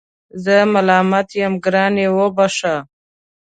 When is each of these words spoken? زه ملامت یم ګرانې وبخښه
زه 0.43 0.55
ملامت 0.73 1.29
یم 1.39 1.53
ګرانې 1.65 2.07
وبخښه 2.17 2.75